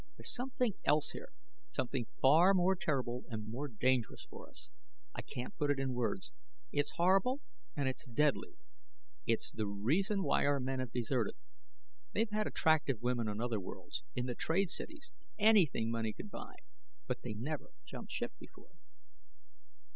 There's 0.17 0.33
something 0.33 0.73
else 0.83 1.11
here 1.11 1.29
something 1.69 2.07
far 2.21 2.55
more 2.55 2.75
terrible 2.75 3.23
and 3.29 3.47
more 3.47 3.67
dangerous 3.67 4.25
for 4.27 4.49
us. 4.49 4.71
I 5.13 5.21
can't 5.21 5.55
put 5.55 5.69
it 5.69 5.77
in 5.79 5.93
words. 5.93 6.31
It's 6.71 6.93
horrible 6.95 7.41
and 7.75 7.87
it's 7.87 8.07
deadly; 8.07 8.55
it's 9.27 9.51
the 9.51 9.67
reason 9.67 10.23
why 10.23 10.47
our 10.47 10.59
men 10.59 10.79
have 10.79 10.91
deserted. 10.91 11.35
They've 12.13 12.31
had 12.31 12.47
attractive 12.47 12.99
women 13.03 13.27
on 13.27 13.39
other 13.39 13.59
worlds 13.59 14.01
in 14.15 14.25
the 14.25 14.33
trade 14.33 14.71
cities, 14.71 15.13
anything 15.37 15.91
money 15.91 16.13
could 16.13 16.31
buy 16.31 16.55
but 17.05 17.21
they 17.21 17.35
never 17.35 17.69
jumped 17.85 18.11
ship 18.11 18.33
before." 18.39 18.71